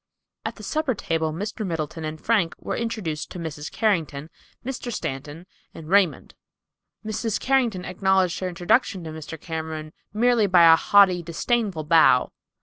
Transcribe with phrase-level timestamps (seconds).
[0.43, 1.63] At the supper table Mr.
[1.63, 3.71] Middleton and Frank were introduced to Mrs.
[3.71, 4.31] Carrington,
[4.65, 4.91] Mr.
[4.91, 6.33] Stanton and Raymond.
[7.05, 7.39] Mrs.
[7.39, 9.39] Carrington acknowledged her introduction to Mr.
[9.39, 12.31] Cameron merely by a haughty, disdainful bow.